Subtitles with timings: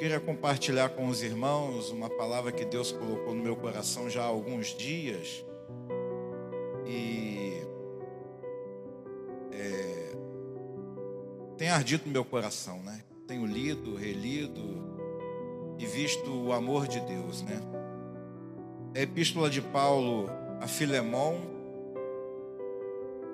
[0.00, 4.26] queria compartilhar com os irmãos uma palavra que Deus colocou no meu coração já há
[4.26, 5.44] alguns dias.
[6.86, 7.62] E
[9.52, 10.16] é,
[11.58, 13.04] tem ardido no meu coração, né?
[13.28, 14.62] Tenho lido, relido
[15.78, 17.60] e visto o amor de Deus, né?
[18.96, 20.30] A epístola de Paulo
[20.62, 21.42] a Filemão,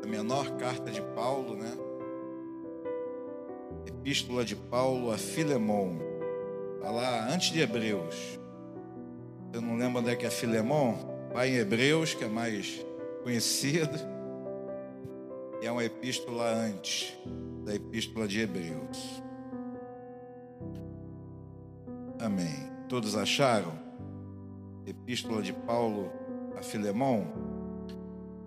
[0.02, 1.72] a menor carta de Paulo, né?
[3.86, 6.15] Epístola de Paulo a Filemão.
[6.76, 8.38] Está lá antes de Hebreus.
[9.52, 10.94] Eu não lembro onde é que é Filemon.
[11.32, 12.84] Vai em Hebreus, que é mais
[13.22, 13.98] conhecido.
[15.62, 17.16] E é uma epístola antes
[17.64, 19.22] da epístola de Hebreus.
[22.20, 22.70] Amém.
[22.88, 23.72] Todos acharam?
[24.86, 26.12] Epístola de Paulo
[26.56, 27.24] a Filemon.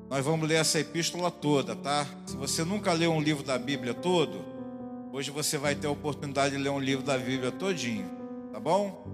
[0.09, 2.05] Nós vamos ler essa epístola toda, tá?
[2.25, 4.45] Se você nunca leu um livro da Bíblia todo,
[5.11, 8.18] hoje você vai ter a oportunidade de ler um livro da Bíblia todinho
[8.52, 9.08] tá bom?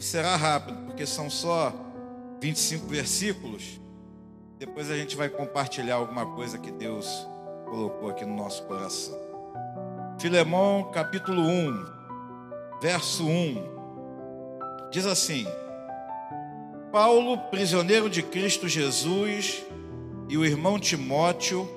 [0.00, 1.72] Será rápido, porque são só
[2.40, 3.80] 25 versículos.
[4.58, 7.26] Depois a gente vai compartilhar alguma coisa que Deus
[7.64, 9.18] colocou aqui no nosso coração.
[10.18, 11.86] Filemão, capítulo 1,
[12.80, 13.78] verso 1.
[14.90, 15.46] Diz assim:
[16.92, 19.64] Paulo, prisioneiro de Cristo Jesus,
[20.28, 21.68] e o irmão Timóteo,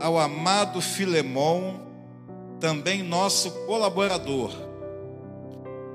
[0.00, 1.80] ao amado Filemão,
[2.60, 4.69] também nosso colaborador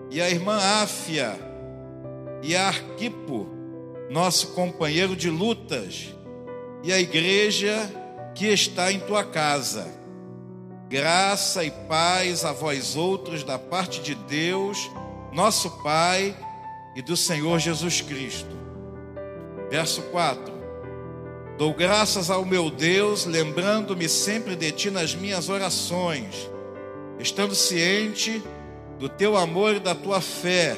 [0.09, 1.37] e a irmã Áfia
[2.41, 3.47] e a Arquipo,
[4.09, 6.13] nosso companheiro de lutas,
[6.83, 7.91] e a igreja
[8.35, 9.87] que está em tua casa.
[10.87, 14.91] Graça e paz a vós outros da parte de Deus,
[15.33, 16.35] nosso Pai
[16.95, 18.55] e do Senhor Jesus Cristo.
[19.69, 20.53] Verso 4:
[21.57, 26.49] Dou graças ao meu Deus, lembrando-me sempre de ti nas minhas orações,
[27.17, 28.43] estando ciente
[28.99, 30.77] do teu amor e da tua fé,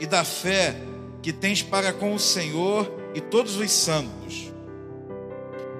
[0.00, 0.74] e da fé
[1.22, 4.52] que tens para com o Senhor e todos os santos,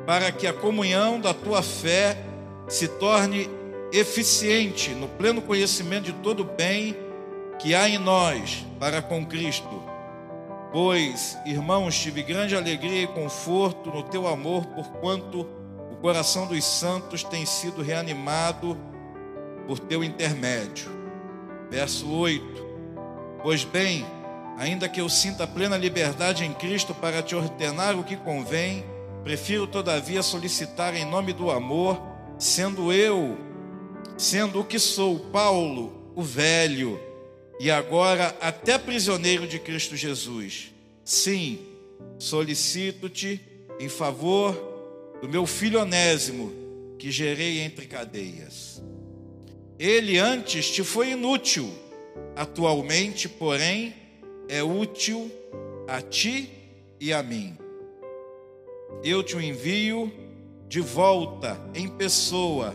[0.07, 2.19] para que a comunhão da tua fé
[2.67, 3.49] se torne
[3.93, 6.97] eficiente no pleno conhecimento de todo o bem
[7.59, 9.83] que há em nós para com Cristo.
[10.71, 15.47] Pois, irmãos, tive grande alegria e conforto no teu amor, porquanto
[15.91, 18.77] o coração dos santos tem sido reanimado
[19.67, 20.98] por teu intermédio
[21.71, 22.45] Verso 8:
[23.43, 24.05] Pois bem,
[24.57, 28.85] ainda que eu sinta plena liberdade em Cristo para te ordenar o que convém,
[29.23, 32.01] prefiro todavia solicitar em nome do amor,
[32.39, 33.37] sendo eu,
[34.17, 37.01] sendo o que sou, Paulo, o velho,
[37.61, 40.73] e agora até prisioneiro de Cristo Jesus.
[41.05, 41.59] Sim,
[42.19, 43.41] solicito-te
[43.81, 44.55] em favor
[45.21, 46.53] do meu filho Onésimo,
[46.99, 48.83] que gerei entre cadeias.
[49.79, 51.71] Ele antes te foi inútil,
[52.35, 53.95] atualmente, porém,
[54.49, 55.31] é útil
[55.87, 56.51] a ti
[56.99, 57.57] e a mim.
[59.05, 60.13] Eu te envio
[60.67, 62.75] de volta em pessoa,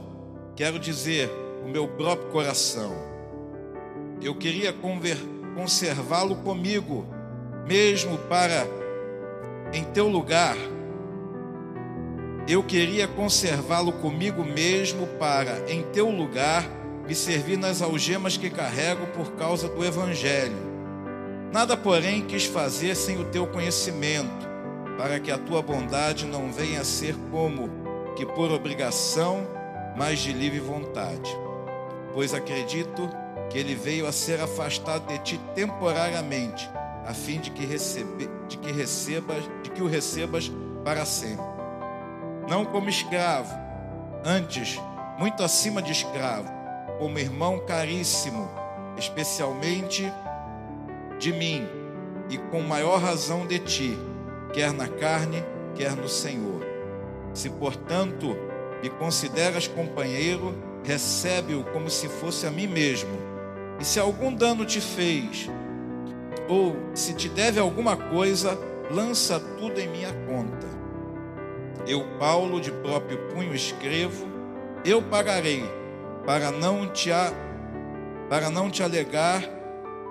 [0.56, 1.30] quero dizer,
[1.66, 2.94] o meu próprio coração.
[4.22, 4.74] Eu queria
[5.56, 7.06] conservá-lo comigo,
[7.68, 8.66] mesmo para
[9.74, 10.56] em teu lugar.
[12.48, 19.06] Eu queria conservá-lo comigo mesmo para em teu lugar me servir nas algemas que carrego
[19.08, 20.56] por causa do Evangelho.
[21.52, 24.48] Nada, porém, quis fazer sem o teu conhecimento,
[24.98, 27.70] para que a tua bondade não venha a ser como
[28.16, 29.46] que por obrigação,
[29.98, 31.30] mas de livre vontade.
[32.14, 33.10] Pois acredito
[33.50, 36.70] que ele veio a ser afastado de ti temporariamente,
[37.06, 40.52] a fim de que, recebe, de que recebas, de que o recebas
[40.86, 41.46] para sempre.
[42.48, 43.54] Não como escravo,
[44.24, 44.80] antes,
[45.20, 46.63] muito acima de escravo
[47.04, 48.50] como irmão caríssimo,
[48.98, 50.10] especialmente
[51.20, 51.68] de mim,
[52.30, 53.98] e com maior razão de ti,
[54.54, 55.44] quer na carne,
[55.76, 56.66] quer no Senhor.
[57.34, 58.38] Se, portanto,
[58.82, 63.12] me consideras companheiro, recebe-o como se fosse a mim mesmo.
[63.82, 65.50] E se algum dano te fez,
[66.48, 68.58] ou se te deve alguma coisa,
[68.90, 70.68] lança tudo em minha conta.
[71.86, 74.26] Eu, Paulo, de próprio punho escrevo,
[74.86, 75.83] eu pagarei
[76.26, 77.34] para não te a,
[78.30, 79.44] para não te alegar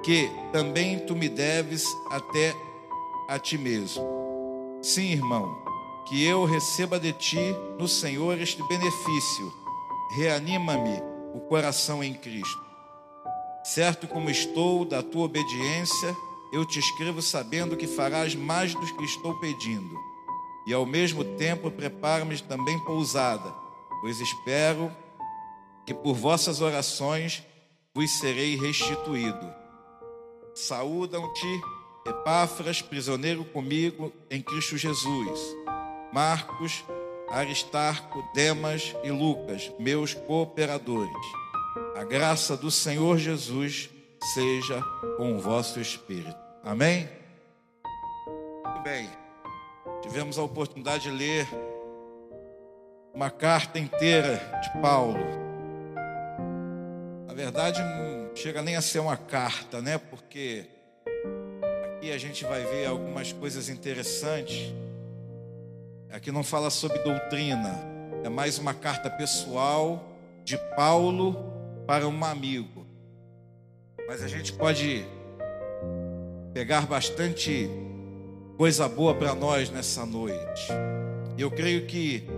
[0.03, 2.55] que também tu me deves até
[3.29, 4.03] a ti mesmo.
[4.83, 5.57] Sim, irmão,
[6.09, 9.53] que eu receba de ti no Senhor este benefício.
[10.17, 11.01] Reanima-me
[11.35, 12.61] o coração em Cristo.
[13.65, 16.17] Certo como estou da tua obediência,
[16.53, 19.97] eu te escrevo sabendo que farás mais do que estou pedindo.
[20.67, 23.55] E ao mesmo tempo prepara-me também pousada,
[24.01, 24.91] pois espero
[25.87, 27.43] que por vossas orações
[27.95, 29.53] vos serei restituído.
[30.55, 31.61] saúdam-te
[32.05, 35.41] Epáfras, prisioneiro comigo em Cristo Jesus,
[36.13, 36.85] Marcos,
[37.31, 41.27] Aristarco, Demas e Lucas, meus cooperadores.
[41.97, 43.89] A graça do Senhor Jesus
[44.35, 44.83] seja
[45.17, 46.37] com o vosso espírito.
[46.65, 47.09] Amém?
[48.65, 49.09] Muito bem.
[50.03, 51.47] Tivemos a oportunidade de ler
[53.15, 55.42] uma carta inteira de Paulo.
[57.33, 59.97] Na verdade, não chega nem a ser uma carta, né?
[59.97, 60.67] Porque
[61.97, 64.71] aqui a gente vai ver algumas coisas interessantes.
[66.11, 67.81] Aqui não fala sobre doutrina,
[68.23, 70.15] é mais uma carta pessoal
[70.45, 71.43] de Paulo
[71.87, 72.87] para um amigo.
[74.07, 75.03] Mas a gente pode
[76.53, 77.67] pegar bastante
[78.59, 80.69] coisa boa para nós nessa noite.
[81.39, 82.29] Eu creio que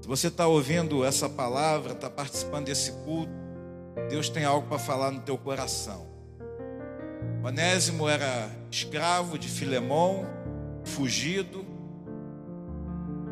[0.00, 3.39] se você está ouvindo essa palavra, está participando desse culto,
[4.08, 6.06] Deus tem algo para falar no teu coração.
[7.42, 10.26] Onésimo era escravo de Filemão,
[10.84, 11.64] fugido,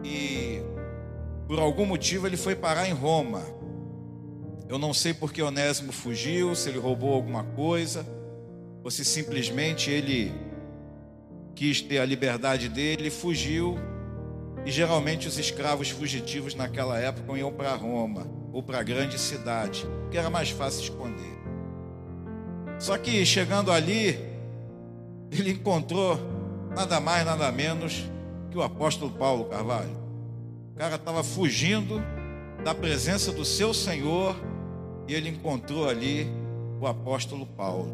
[0.04, 0.62] e
[1.46, 3.42] por algum motivo ele foi parar em Roma.
[4.68, 8.06] Eu não sei porque Onésimo fugiu, se ele roubou alguma coisa,
[8.82, 10.32] ou se simplesmente ele
[11.54, 13.76] quis ter a liberdade dele, fugiu.
[14.64, 19.86] E geralmente os escravos fugitivos naquela época iam para Roma ou para a grande cidade,
[20.10, 21.38] que era mais fácil esconder.
[22.78, 24.18] Só que chegando ali,
[25.30, 26.18] ele encontrou
[26.74, 28.04] nada mais, nada menos
[28.50, 29.96] que o apóstolo Paulo Carvalho.
[30.74, 32.00] O cara estava fugindo
[32.64, 34.36] da presença do seu Senhor
[35.06, 36.26] e ele encontrou ali
[36.80, 37.92] o apóstolo Paulo.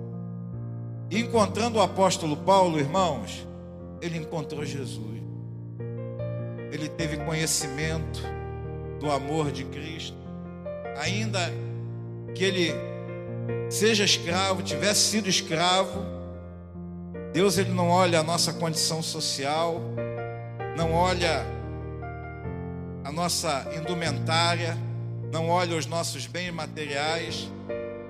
[1.10, 3.46] E encontrando o apóstolo Paulo, irmãos,
[4.00, 5.22] ele encontrou Jesus.
[6.72, 8.20] Ele teve conhecimento
[8.98, 10.16] do amor de Cristo,
[10.96, 11.40] ainda
[12.34, 12.72] que ele
[13.70, 16.04] seja escravo, tivesse sido escravo,
[17.32, 19.80] Deus ele não olha a nossa condição social,
[20.76, 21.44] não olha
[23.04, 24.76] a nossa indumentária,
[25.32, 27.48] não olha os nossos bens materiais.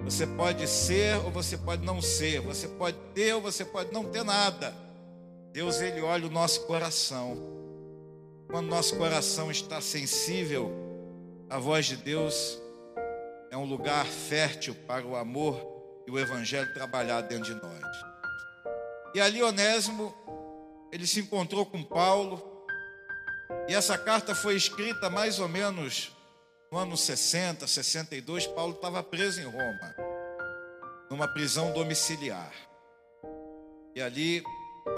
[0.05, 4.05] Você pode ser ou você pode não ser, você pode ter ou você pode não
[4.05, 4.75] ter nada.
[5.53, 7.39] Deus ele olha o nosso coração.
[8.51, 10.71] Quando nosso coração está sensível
[11.49, 12.61] à voz de Deus,
[13.55, 17.85] é um lugar fértil para o amor e o evangelho trabalhar dentro de nós.
[19.15, 20.13] E ali Onésimo,
[20.91, 22.67] ele se encontrou com Paulo,
[23.69, 26.11] e essa carta foi escrita mais ou menos
[26.73, 29.95] no ano 60, 62, Paulo estava preso em Roma,
[31.09, 32.53] numa prisão domiciliar.
[33.95, 34.43] E ali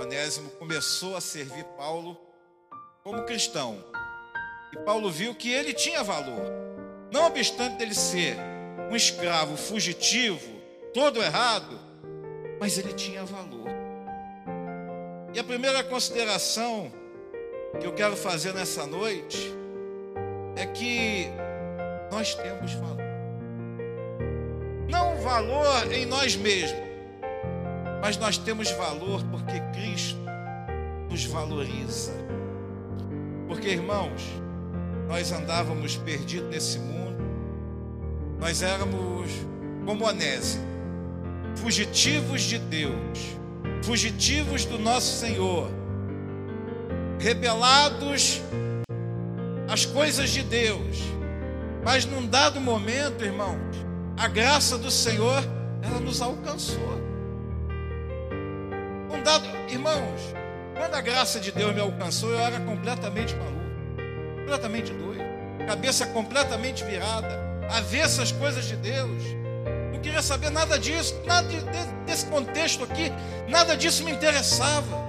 [0.01, 2.19] Onésimo começou a servir Paulo
[3.05, 3.85] como cristão.
[4.73, 6.66] E Paulo viu que ele tinha valor.
[7.11, 8.37] Não obstante ele ser
[8.91, 10.57] um escravo fugitivo,
[10.93, 11.79] todo errado,
[12.61, 13.69] mas ele tinha valor.
[15.35, 16.91] E a primeira consideração
[17.79, 19.39] que eu quero fazer nessa noite
[20.57, 21.27] é que
[22.11, 22.97] nós temos valor.
[24.89, 26.81] Não valor em nós mesmos,
[28.01, 30.19] mas nós temos valor porque Cristo
[31.11, 32.13] nos valoriza.
[33.49, 34.23] Porque, irmãos,
[35.07, 37.23] nós andávamos perdidos nesse mundo,
[38.39, 39.31] nós éramos
[39.85, 40.61] como Onésio,
[41.57, 43.37] fugitivos de Deus,
[43.83, 45.71] fugitivos do nosso Senhor,
[47.19, 48.41] rebelados
[49.69, 50.99] às coisas de Deus,
[51.85, 53.77] mas num dado momento, irmãos,
[54.17, 55.43] a graça do Senhor,
[55.83, 56.97] ela nos alcançou.
[59.27, 60.21] Dado, irmãos,
[60.77, 63.66] quando a graça de Deus me alcançou, eu era completamente maluco
[64.47, 65.25] completamente doido,
[65.67, 67.37] cabeça completamente virada,
[67.69, 69.25] avessa as coisas de Deus.
[69.93, 71.49] Não queria saber nada disso, nada
[72.07, 73.13] desse contexto aqui,
[73.49, 75.05] nada disso me interessava.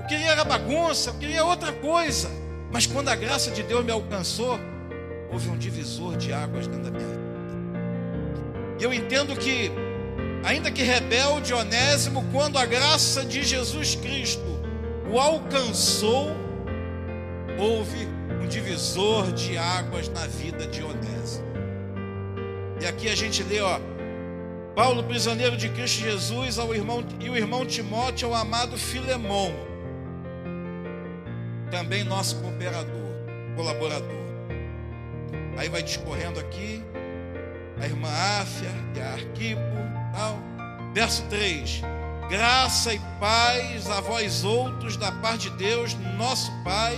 [0.00, 2.30] Eu queria era bagunça, eu queria outra coisa.
[2.70, 4.60] Mas quando a graça de Deus me alcançou,
[5.32, 7.28] houve um divisor de águas dentro da minha vida.
[8.78, 9.72] E eu entendo que,
[10.44, 14.46] ainda que rebelde, onésimo, quando a graça de Jesus Cristo
[15.10, 16.30] o alcançou,
[17.58, 21.46] houve divisor de águas na vida de Onésimo.
[22.80, 23.80] E aqui a gente lê, ó,
[24.74, 29.52] Paulo, prisioneiro de Cristo Jesus, ao irmão, e o irmão Timóteo ao amado Filemão,
[31.70, 33.10] também nosso cooperador,
[33.56, 34.28] colaborador.
[35.56, 36.80] Aí vai discorrendo aqui,
[37.80, 38.08] a irmã
[38.40, 39.60] Áfia e a Arquipo,
[40.14, 40.38] tal.
[40.94, 41.82] Verso 3:
[42.30, 46.96] Graça e paz a vós outros da parte de Deus, nosso Pai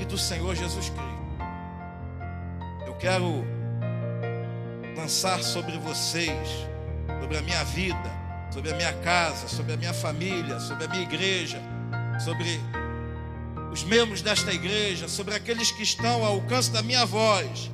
[0.00, 1.18] e do Senhor Jesus Cristo.
[2.86, 3.44] Eu quero
[4.96, 6.48] lançar sobre vocês,
[7.20, 8.10] sobre a minha vida,
[8.50, 11.60] sobre a minha casa, sobre a minha família, sobre a minha igreja,
[12.24, 12.60] sobre
[13.72, 17.70] os membros desta igreja, sobre aqueles que estão ao alcance da minha voz.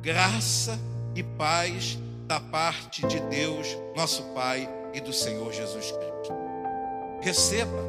[0.00, 0.78] Graça
[1.14, 6.34] e paz da parte de Deus, nosso Pai e do Senhor Jesus Cristo.
[7.20, 7.82] Receba,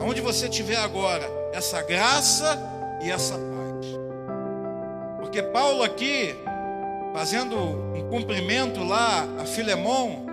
[0.00, 3.86] aonde você estiver agora, essa graça e essa paz.
[5.20, 6.34] Porque Paulo aqui,
[7.12, 10.26] fazendo um cumprimento lá a Filemão,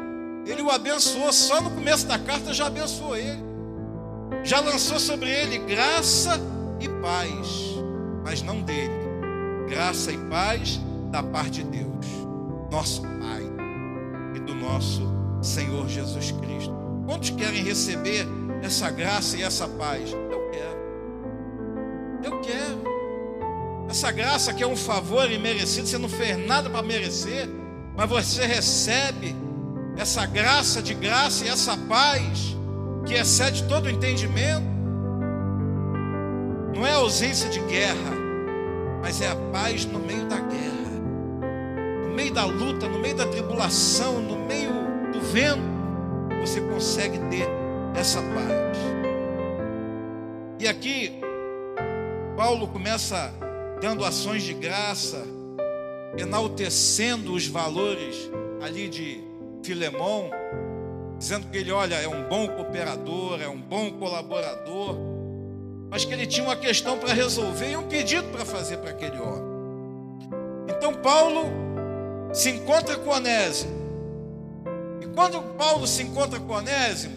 [0.46, 3.44] ele o abençoou, só no começo da carta já abençoou ele.
[4.44, 6.40] Já lançou sobre ele graça
[6.80, 7.76] e paz,
[8.24, 8.94] mas não dele.
[9.68, 10.80] Graça e paz
[11.12, 12.06] da parte de Deus,
[12.72, 13.44] nosso Pai
[14.36, 15.02] e do nosso
[15.42, 16.74] Senhor Jesus Cristo.
[17.06, 18.28] Quantos querem receber
[18.62, 20.12] essa graça e essa paz?
[22.26, 22.84] Eu quero.
[23.88, 27.48] Essa graça que é um favor imerecido, você não fez nada para merecer,
[27.96, 29.36] mas você recebe
[29.96, 32.58] essa graça de graça e essa paz
[33.06, 34.66] que excede todo o entendimento.
[36.74, 38.12] Não é ausência de guerra,
[39.04, 41.00] mas é a paz no meio da guerra,
[42.08, 44.72] no meio da luta, no meio da tribulação, no meio
[45.14, 45.62] do vento,
[46.42, 47.48] você consegue ter
[47.94, 48.78] essa paz.
[50.60, 51.22] E aqui,
[52.46, 53.34] Paulo começa
[53.82, 55.26] dando ações de graça,
[56.16, 58.30] enaltecendo os valores
[58.62, 59.20] ali de
[59.64, 60.30] Filemão,
[61.18, 64.96] dizendo que ele, olha, é um bom cooperador, é um bom colaborador,
[65.90, 69.20] mas que ele tinha uma questão para resolver e um pedido para fazer para aquele
[69.20, 69.56] homem.
[70.70, 71.46] Então Paulo
[72.32, 73.74] se encontra com Onésimo.
[75.02, 77.16] E quando Paulo se encontra com Onésimo,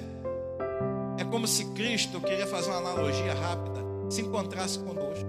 [1.19, 3.78] é como se Cristo, eu queria fazer uma analogia rápida,
[4.09, 5.29] se encontrasse conosco.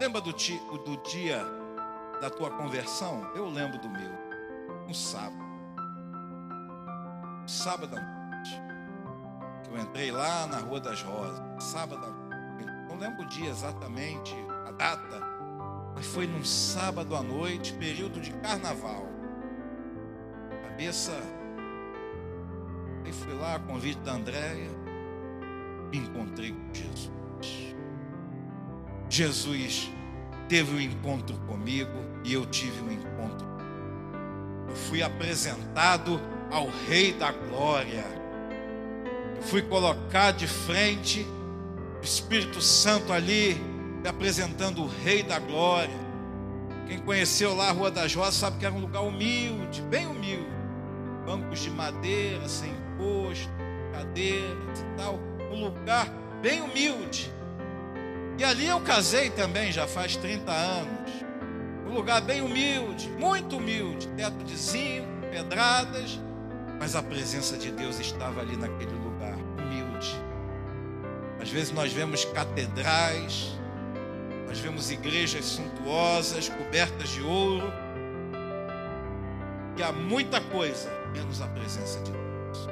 [0.00, 1.44] Lembra do, do dia
[2.20, 3.30] da tua conversão?
[3.34, 4.28] Eu lembro do meu
[4.88, 5.44] um sábado.
[7.42, 8.62] Um sábado à noite.
[9.64, 11.42] Que eu entrei lá na Rua das Rosas.
[11.62, 12.28] Sábado à noite.
[12.88, 14.34] Não lembro o dia exatamente,
[14.66, 15.20] a data.
[15.94, 19.06] Mas foi num sábado à noite, período de carnaval.
[20.62, 21.12] Cabeça.
[23.04, 24.87] E fui lá, convite da Andréia.
[25.92, 27.74] Encontrei com Jesus.
[29.08, 29.90] Jesus
[30.48, 31.90] teve um encontro comigo
[32.24, 33.48] e eu tive um encontro
[34.68, 38.04] eu fui apresentado ao Rei da Glória.
[39.36, 41.26] Eu fui colocado de frente,
[42.00, 43.54] o Espírito Santo ali,
[44.02, 46.08] me apresentando o Rei da Glória.
[46.86, 50.58] Quem conheceu lá a Rua das Rosas sabe que era um lugar humilde, bem humilde.
[51.24, 53.50] Bancos de madeira, sem posto,
[53.92, 55.18] cadeiras e tal.
[55.50, 56.08] Um lugar
[56.40, 57.32] bem humilde.
[58.38, 61.10] E ali eu casei também, já faz 30 anos.
[61.86, 66.20] Um lugar bem humilde, muito humilde, teto de zinco, pedradas,
[66.78, 70.14] mas a presença de Deus estava ali naquele lugar, humilde.
[71.40, 73.58] Às vezes nós vemos catedrais,
[74.46, 77.72] nós vemos igrejas suntuosas, cobertas de ouro,
[79.76, 82.68] e há muita coisa menos a presença de Deus.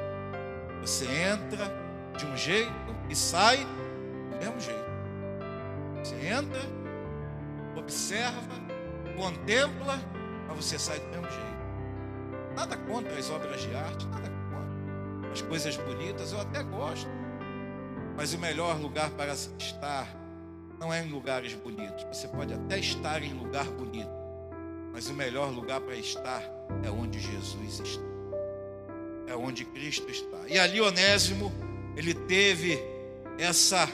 [0.82, 1.85] Você entra
[2.16, 2.72] de um jeito
[3.08, 3.58] e sai
[4.30, 4.86] do mesmo jeito.
[6.02, 6.60] Você entra,
[7.76, 8.54] observa,
[9.16, 10.00] contempla,
[10.48, 11.56] mas você sai do mesmo jeito.
[12.54, 15.30] Nada contra as obras de arte, nada contra.
[15.32, 17.08] As coisas bonitas eu até gosto.
[18.16, 20.08] Mas o melhor lugar para estar
[20.78, 22.04] não é em lugares bonitos.
[22.04, 24.10] Você pode até estar em lugar bonito,
[24.92, 26.42] mas o melhor lugar para estar
[26.82, 28.06] é onde Jesus está.
[29.26, 30.38] É onde Cristo está.
[30.46, 31.52] E ali Onésimo,
[31.96, 32.78] ele teve
[33.38, 33.88] essa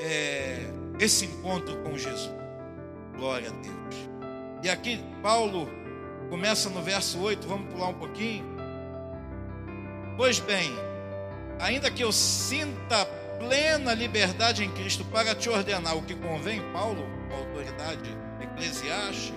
[0.00, 2.30] é, esse encontro com Jesus.
[3.16, 4.08] Glória a Deus.
[4.62, 5.68] E aqui Paulo
[6.30, 8.44] começa no verso 8, vamos pular um pouquinho.
[10.16, 10.72] Pois bem,
[11.58, 13.04] ainda que eu sinta
[13.38, 19.36] plena liberdade em Cristo para te ordenar o que convém, Paulo, com autoridade eclesiástica,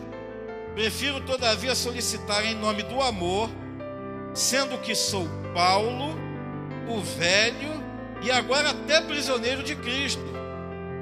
[0.73, 3.49] prefiro todavia solicitar em nome do amor,
[4.33, 6.26] sendo que sou Paulo,
[6.87, 7.71] o velho
[8.21, 10.23] e agora até prisioneiro de Cristo.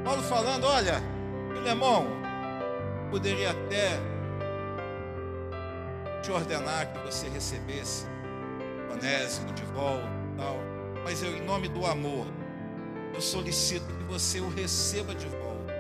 [0.04, 1.02] Paulo falando: olha,
[1.66, 2.08] irmão,
[3.10, 4.00] poderia até
[6.22, 8.06] te ordenar que você recebesse
[8.92, 10.58] Onésimo de volta tal,
[11.04, 12.26] mas eu, em nome do amor,
[13.14, 15.74] eu solicito que você o receba de volta,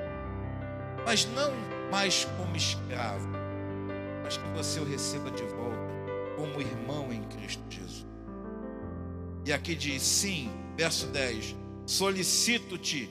[1.06, 1.52] mas não
[1.92, 3.28] mais como escravo,
[4.24, 5.96] mas que você o receba de volta
[6.36, 8.05] como irmão em Cristo Jesus.
[9.46, 13.10] E aqui diz: sim, verso 10: solicito-te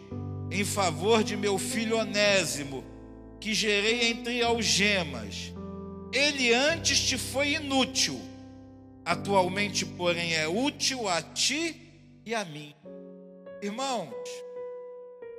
[0.50, 2.84] em favor de meu filho Onésimo
[3.40, 5.52] que gerei entre algemas.
[6.12, 8.20] Ele antes te foi inútil,
[9.04, 12.74] atualmente, porém, é útil a ti e a mim.
[13.62, 14.12] Irmãos,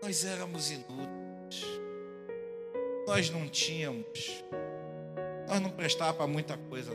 [0.02, 1.66] nós éramos inúteis,
[3.08, 4.44] nós não tínhamos,
[5.48, 6.92] nós não prestávamos para muita coisa.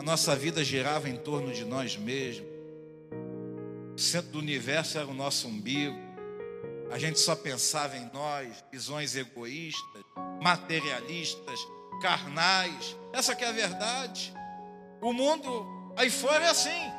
[0.00, 2.48] A nossa vida girava em torno de nós mesmos,
[3.94, 5.94] o centro do universo era o nosso umbigo,
[6.90, 10.02] a gente só pensava em nós, visões egoístas,
[10.40, 11.60] materialistas,
[12.00, 12.96] carnais.
[13.12, 14.32] Essa que é a verdade.
[15.02, 16.90] O mundo aí fora é assim.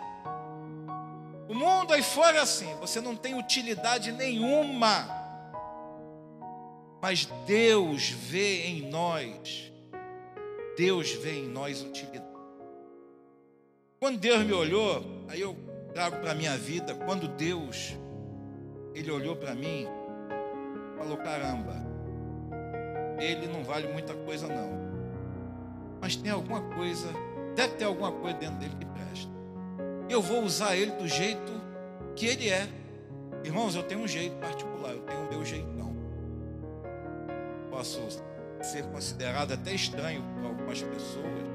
[1.50, 2.72] O mundo aí fora é assim.
[2.82, 5.10] Você não tem utilidade nenhuma.
[7.02, 9.74] Mas Deus vê em nós.
[10.78, 12.31] Deus vê em nós utilidade.
[14.04, 15.56] Quando Deus me olhou, aí eu
[15.94, 17.96] trago para a minha vida, quando Deus,
[18.96, 19.86] Ele olhou para mim,
[20.98, 21.76] falou: caramba,
[23.20, 24.72] ele não vale muita coisa, não.
[26.02, 27.10] Mas tem alguma coisa,
[27.56, 29.32] deve ter alguma coisa dentro dele que presta.
[30.10, 31.52] Eu vou usar ele do jeito
[32.16, 32.68] que ele é.
[33.44, 35.96] Irmãos, eu tenho um jeito particular, eu tenho o meu jeitão.
[37.70, 38.02] Posso
[38.64, 41.52] ser considerado até estranho por algumas pessoas,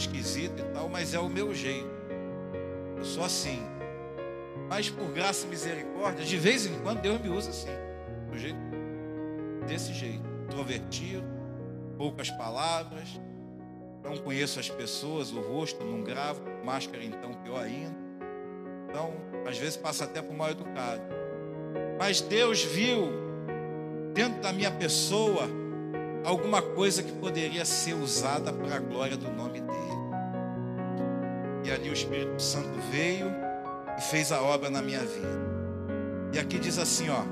[0.00, 1.88] esquisito e tal, mas é o meu jeito.
[2.96, 3.62] Eu sou assim.
[4.68, 7.68] Mas por graça e misericórdia, de vez em quando Deus me usa assim,
[8.30, 8.58] do jeito
[9.66, 11.24] desse jeito introvertido,
[11.96, 13.20] poucas palavras,
[14.02, 17.96] não conheço as pessoas, o rosto, não gravo, máscara então pior ainda.
[18.88, 19.12] Então,
[19.46, 21.02] às vezes passa até por mal educado.
[21.98, 23.10] Mas Deus viu
[24.12, 25.48] dentro da minha pessoa
[26.24, 29.74] alguma coisa que poderia ser usada para a glória do nome dele.
[31.64, 33.32] E ali o Espírito Santo veio
[33.96, 35.44] e fez a obra na minha vida.
[36.32, 37.22] E aqui diz assim, ó: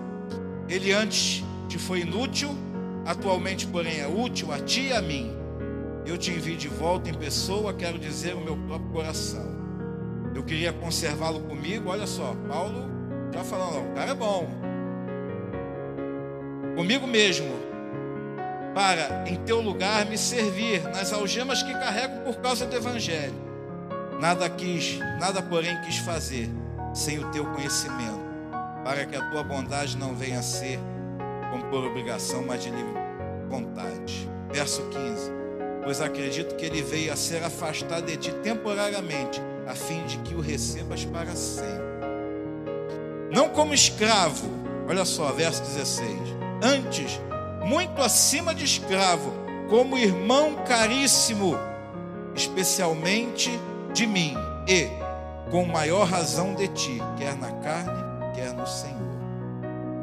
[0.68, 2.56] Ele antes te foi inútil,
[3.04, 5.32] Atualmente, porém, é útil a ti e a mim.
[6.06, 9.52] Eu te envio de volta em pessoa, quero dizer o meu próprio coração.
[10.34, 11.90] Eu queria conservá-lo comigo.
[11.90, 12.90] Olha só, Paulo
[13.32, 14.48] já falando, o cara é bom.
[16.76, 17.48] Comigo mesmo,
[18.74, 23.34] para em teu lugar me servir nas algemas que carrego por causa do evangelho.
[24.20, 26.48] Nada quis, nada porém quis fazer
[26.94, 28.20] sem o teu conhecimento,
[28.84, 30.78] para que a tua bondade não venha a ser
[31.50, 32.94] como por obrigação, mas de livre
[33.48, 34.28] vontade.
[34.50, 35.30] Verso 15:
[35.82, 40.34] Pois acredito que ele veio a ser afastado de ti temporariamente, a fim de que
[40.34, 41.92] o recebas para sempre.
[43.30, 44.48] Não como escravo,
[44.88, 46.10] olha só, verso 16:
[46.62, 47.20] Antes,
[47.64, 49.32] muito acima de escravo,
[49.68, 51.56] como irmão caríssimo,
[52.34, 53.50] especialmente
[53.92, 54.34] de mim,
[54.68, 54.88] e
[55.50, 58.02] com maior razão de ti, quer na carne,
[58.34, 59.02] quer no Senhor.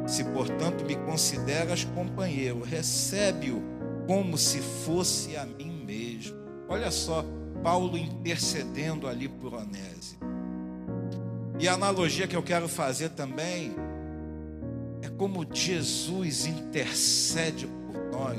[0.06, 3.62] Se, portanto, me consideras companheiro, recebe-o
[4.06, 6.36] como se fosse a mim mesmo.
[6.68, 7.24] Olha só,
[7.62, 10.18] Paulo intercedendo ali por Onésio.
[11.58, 13.74] E a analogia que eu quero fazer também
[15.02, 18.36] é como Jesus intercede por nós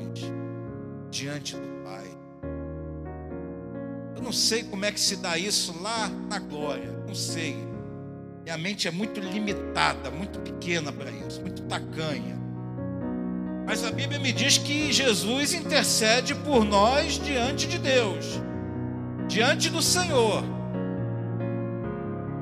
[1.10, 2.08] diante do Pai.
[4.16, 7.56] Eu não sei como é que se dá isso lá na glória, não sei.
[8.44, 12.40] Minha mente é muito limitada, muito pequena para isso, muito tacanha.
[13.66, 18.42] Mas a Bíblia me diz que Jesus intercede por nós diante de Deus,
[19.28, 20.44] diante do Senhor.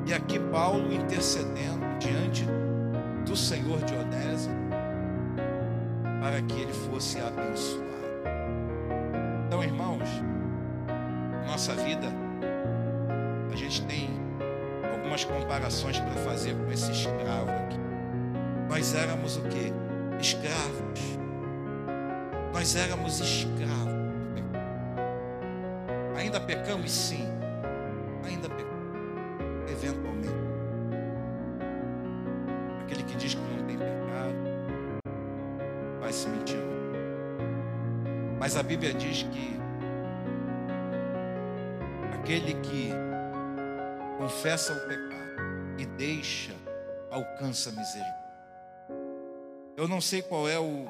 [0.08, 2.45] E aqui Paulo intercedendo diante
[3.29, 4.51] do Senhor de Onésio
[6.19, 7.85] para que ele fosse abençoado.
[9.45, 10.09] Então, irmãos,
[11.45, 12.07] nossa vida,
[13.53, 14.09] a gente tem
[14.91, 17.77] algumas comparações para fazer com esse escravo aqui.
[18.67, 19.71] Nós éramos o que?
[20.19, 20.99] Escravos.
[22.51, 23.93] Nós éramos escravos.
[26.17, 26.91] Ainda pecamos?
[26.91, 27.27] Sim.
[28.23, 28.59] Ainda pecamos.
[38.49, 39.59] Mas a Bíblia diz que
[42.15, 42.89] aquele que
[44.17, 46.55] confessa o pecado e deixa,
[47.12, 48.15] alcança a misericórdia.
[49.77, 50.88] Eu não sei qual é o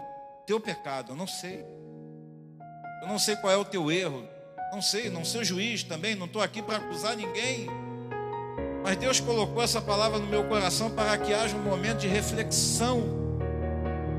[0.47, 1.65] teu pecado, eu não sei.
[3.01, 4.25] Eu não sei qual é o teu erro,
[4.71, 7.67] não sei, não sou juiz também, não estou aqui para acusar ninguém.
[8.81, 13.03] Mas Deus colocou essa palavra no meu coração para que haja um momento de reflexão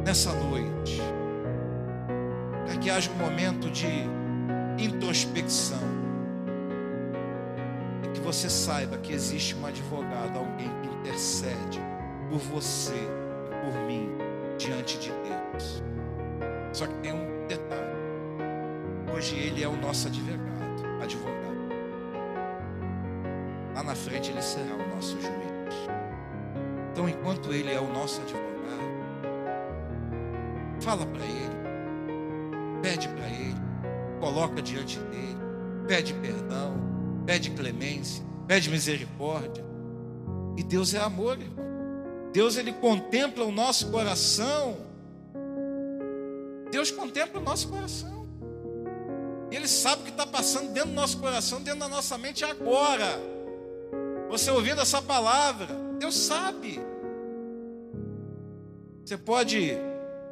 [0.04, 1.00] nessa noite.
[2.70, 3.88] Para que haja um momento de
[4.78, 5.90] introspecção
[8.30, 11.80] você saiba que existe um advogado, alguém que intercede
[12.28, 14.08] por você e por mim
[14.56, 15.82] diante de Deus.
[16.72, 17.90] Só que tem um detalhe.
[19.12, 21.40] Hoje ele é o nosso advogado, advogado.
[23.74, 25.90] lá na frente ele será o nosso juiz.
[26.92, 28.46] Então, enquanto ele é o nosso advogado,
[30.80, 31.59] fala para ele,
[32.82, 33.56] pede para ele,
[34.18, 35.38] coloca diante dele,
[35.86, 36.74] pede perdão,
[37.26, 39.64] pede clemência, pede misericórdia.
[40.56, 41.70] E Deus é amor, irmão.
[42.32, 44.76] Deus ele contempla o nosso coração.
[46.70, 48.20] Deus contempla o nosso coração.
[49.50, 52.44] E Ele sabe o que está passando dentro do nosso coração, dentro da nossa mente
[52.44, 53.20] agora.
[54.28, 55.66] Você ouvindo essa palavra,
[55.98, 56.80] Deus sabe.
[59.04, 59.72] Você pode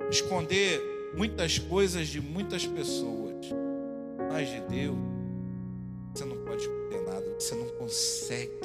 [0.08, 0.80] esconder
[1.14, 3.46] muitas coisas de muitas pessoas,
[4.30, 4.96] mas de Deus,
[6.14, 8.60] você não pode esconder nada, você não consegue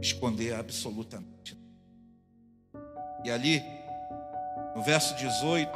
[0.00, 1.58] esconder absolutamente.
[3.24, 3.62] E ali,
[4.76, 5.70] no verso 18,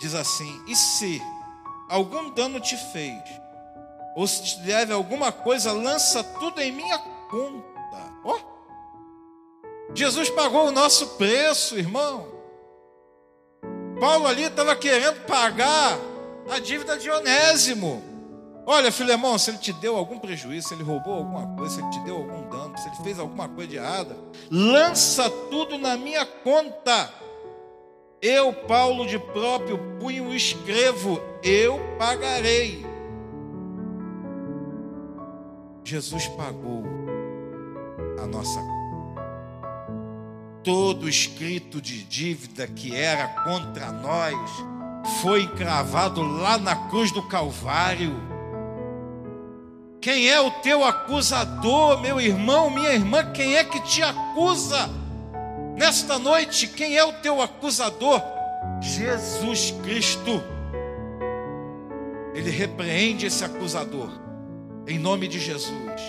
[0.00, 1.20] diz assim: E se
[1.88, 3.22] algum dano te fez,
[4.14, 6.98] ou se te deve alguma coisa, lança tudo em minha
[7.30, 8.12] conta.
[8.24, 12.39] Ó, oh, Jesus pagou o nosso preço, irmão.
[14.00, 15.98] Paulo ali estava querendo pagar
[16.50, 18.02] a dívida de Onésimo.
[18.66, 21.90] Olha, Filemão, se ele te deu algum prejuízo, se ele roubou alguma coisa, se ele
[21.90, 24.16] te deu algum dano, se ele fez alguma coisa de errada,
[24.50, 27.12] lança tudo na minha conta.
[28.22, 32.86] Eu, Paulo, de próprio punho escrevo, eu pagarei.
[35.84, 36.84] Jesus pagou
[38.22, 38.60] a nossa
[40.62, 44.36] todo escrito de dívida que era contra nós
[45.22, 48.14] foi cravado lá na cruz do Calvário.
[50.00, 53.30] Quem é o teu acusador, meu irmão, minha irmã?
[53.32, 54.88] Quem é que te acusa?
[55.76, 58.22] Nesta noite, quem é o teu acusador?
[58.80, 60.42] Jesus Cristo.
[62.34, 64.10] Ele repreende esse acusador,
[64.86, 66.00] em nome de Jesus.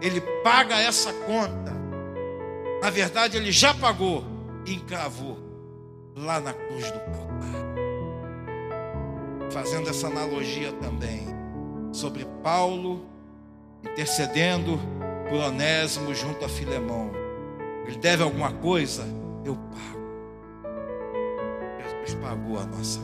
[0.00, 1.83] Ele paga essa conta
[2.84, 4.22] na verdade, ele já pagou
[4.66, 5.38] e encravou
[6.14, 7.64] lá na cruz do Calvário.
[9.50, 11.26] Fazendo essa analogia também
[11.94, 13.06] sobre Paulo
[13.82, 14.78] intercedendo
[15.30, 17.10] por Onésimo junto a Filemão.
[17.86, 19.02] Ele deve alguma coisa?
[19.46, 20.04] Eu pago.
[21.82, 23.00] Jesus pagou a nossa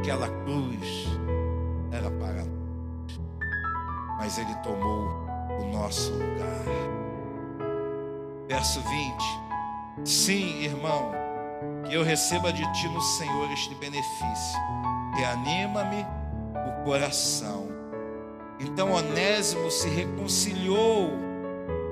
[0.00, 1.06] Aquela cruz
[1.92, 3.20] era para nós,
[4.18, 5.08] mas ele tomou
[5.60, 7.09] o nosso lugar
[8.50, 9.14] verso 20.
[10.04, 11.12] Sim, irmão,
[11.86, 14.58] que eu receba de ti no Senhor este benefício.
[15.14, 16.04] Reanima-me
[16.54, 17.68] o coração.
[18.58, 21.10] Então Onésimo se reconciliou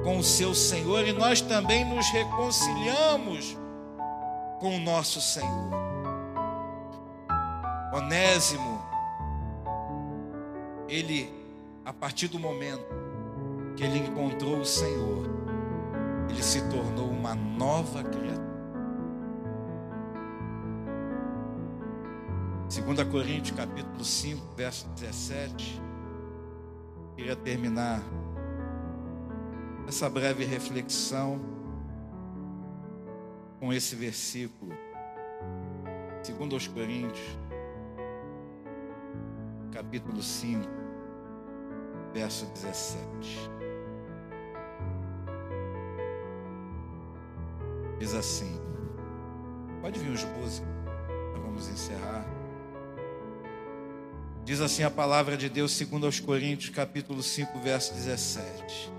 [0.03, 3.57] com o seu Senhor e nós também nos reconciliamos
[4.59, 5.71] com o nosso Senhor.
[7.93, 8.83] Onésimo,
[10.89, 11.33] ele,
[11.85, 12.85] a partir do momento
[13.77, 15.48] que ele encontrou o Senhor,
[16.29, 18.49] ele se tornou uma nova criatura.
[22.69, 25.81] 2 Coríntios capítulo 5, verso 17.
[27.17, 28.03] Queria terminar
[29.87, 31.41] essa breve reflexão
[33.59, 34.73] com esse versículo.
[36.23, 37.39] 2 Coríntios,
[39.73, 40.69] capítulo 5,
[42.13, 43.58] verso 17.
[47.99, 48.61] Diz assim:
[49.81, 50.69] Pode vir os músicos,
[51.33, 52.25] nós vamos encerrar.
[54.45, 58.91] Diz assim a palavra de Deus, segundo aos Coríntios, capítulo 5, verso 17.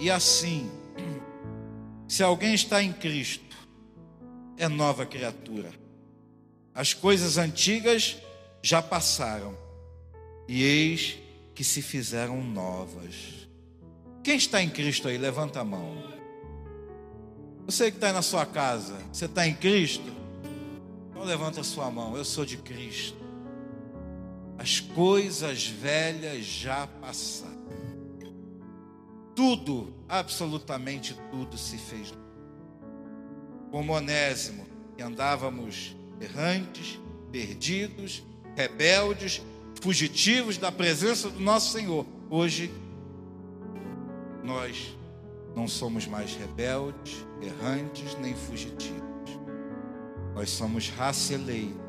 [0.00, 0.70] E assim,
[2.08, 3.56] se alguém está em Cristo,
[4.56, 5.70] é nova criatura.
[6.74, 8.16] As coisas antigas
[8.62, 9.56] já passaram,
[10.48, 11.18] e eis
[11.54, 13.48] que se fizeram novas.
[14.22, 15.16] Quem está em Cristo aí?
[15.16, 16.02] Levanta a mão.
[17.66, 20.08] Você que está na sua casa, você está em Cristo?
[21.10, 23.18] Então levanta a sua mão, eu sou de Cristo.
[24.56, 27.56] As coisas velhas já passaram.
[29.34, 32.14] Tudo, absolutamente tudo se fez.
[33.72, 34.64] Como Onésimo,
[34.96, 37.00] que andávamos errantes,
[37.32, 38.22] perdidos,
[38.54, 39.42] rebeldes,
[39.82, 42.06] fugitivos da presença do nosso Senhor.
[42.30, 42.72] Hoje,
[44.44, 44.96] nós
[45.56, 49.02] não somos mais rebeldes, errantes nem fugitivos.
[50.34, 51.80] Nós somos raça eleita,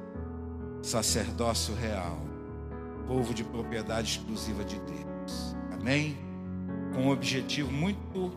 [0.82, 2.18] sacerdócio real,
[3.06, 5.54] povo de propriedade exclusiva de Deus.
[5.74, 6.18] Amém?
[6.96, 8.32] Com um objetivo muito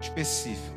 [0.00, 0.74] específico,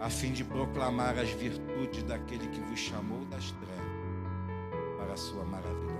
[0.00, 3.76] a fim de proclamar as virtudes daquele que vos chamou das trevas
[4.98, 5.95] para a sua maravilhosa